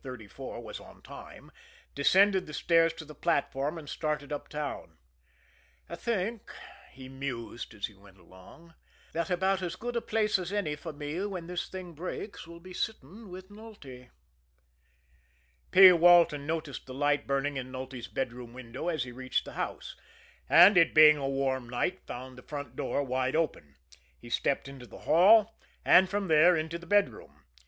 [0.03, 1.51] 34 was on time
[1.93, 4.97] descended the stairs to the platform, and started uptown.
[5.87, 6.51] "I think,"
[6.91, 8.73] he mused, as he went along,
[9.13, 12.59] "that about as good a place as any for me when this thing breaks will
[12.59, 14.09] be sitting with Nulty."
[15.69, 15.91] P.
[15.91, 19.95] Walton noticed the light burning in Nulty's bedroom window as he reached the house;
[20.49, 23.75] and, it being a warm night, found the front door wide open.
[24.19, 27.43] He stepped into the hall, and from there into the bedroom.